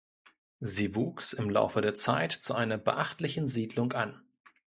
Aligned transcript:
Sie 0.61 0.95
wuchs 0.95 1.31
im 1.33 1.51
Laufe 1.51 1.79
der 1.81 1.93
Zeit 1.93 2.31
zu 2.31 2.55
einer 2.55 2.79
beachtlichen 2.79 3.45
Siedlung 3.45 3.93
an. 3.93 4.19